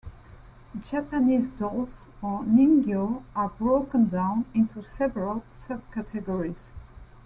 Japanese 0.81 1.45
dolls 1.59 2.07
or 2.23 2.39
Ningyo 2.39 3.21
are 3.35 3.49
broken 3.49 4.09
down 4.09 4.45
into 4.51 4.81
several 4.83 5.43
subcategories. 5.67 6.57